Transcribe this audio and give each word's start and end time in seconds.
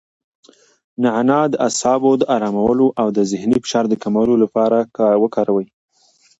نعناع 1.03 1.43
د 1.49 1.55
اعصابو 1.67 2.11
د 2.17 2.23
ارامولو 2.35 2.87
او 3.01 3.07
د 3.17 3.19
ذهني 3.31 3.57
فشار 3.63 3.85
د 3.89 3.93
کمولو 4.03 4.33
لپاره 4.43 4.77
وکاروئ. 5.23 5.67